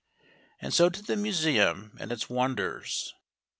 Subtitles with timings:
[0.59, 3.13] And so to the Museum and its wonders.